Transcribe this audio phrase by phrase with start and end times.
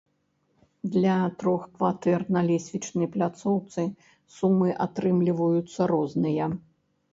[0.93, 3.81] Для трох кватэр на лесвічнай пляцоўцы
[4.39, 6.53] сумы атрымліваюцца розныя.